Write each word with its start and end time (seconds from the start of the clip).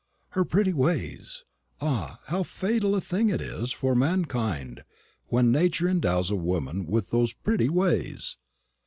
Her 0.29 0.43
"pretty 0.43 0.73
ways!" 0.73 1.43
ah, 1.79 2.21
how 2.25 2.41
fatal 2.41 2.95
a 2.95 3.01
thing 3.01 3.29
it 3.29 3.39
is 3.39 3.71
for 3.71 3.93
mankind 3.93 4.83
when 5.27 5.51
Nature 5.51 5.87
endows 5.87 6.33
woman 6.33 6.87
with 6.87 7.11
those 7.11 7.33
pretty 7.33 7.69
ways! 7.69 8.35